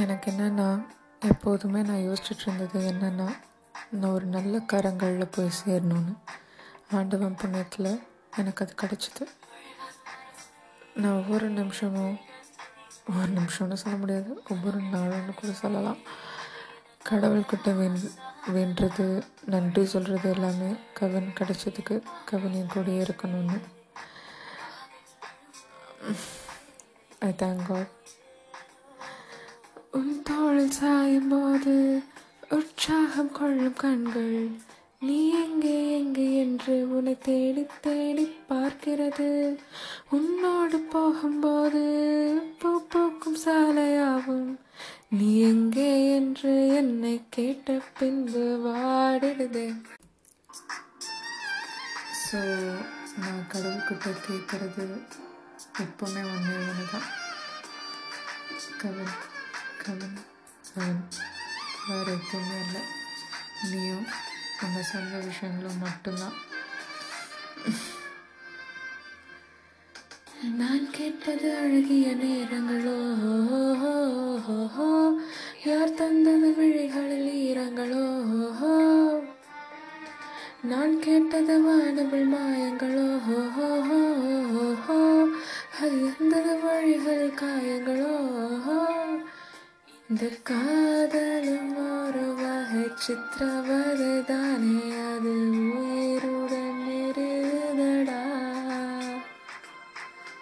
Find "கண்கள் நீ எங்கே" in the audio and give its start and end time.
33.82-35.74